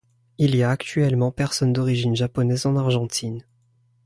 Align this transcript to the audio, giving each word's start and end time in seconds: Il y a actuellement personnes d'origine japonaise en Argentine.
Il 0.39 0.55
y 0.55 0.63
a 0.63 0.71
actuellement 0.71 1.31
personnes 1.31 1.73
d'origine 1.73 2.15
japonaise 2.15 2.65
en 2.65 2.75
Argentine. 2.75 3.45